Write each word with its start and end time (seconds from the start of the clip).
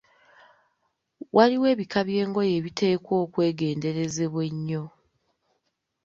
Waliwo 1.35 1.65
ebika 1.73 1.99
by'engoye 2.07 2.51
ebiteekwa 2.59 3.13
okwegenderezebwa 3.23 4.41
ennyo. 4.49 4.83